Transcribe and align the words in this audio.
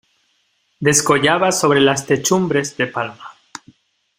descollaba 0.79 1.51
sobre 1.51 1.79
las 1.79 2.07
techumbres 2.07 2.75
de 2.75 2.87
palma. 2.87 3.35